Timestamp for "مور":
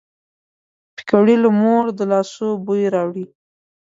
1.61-1.85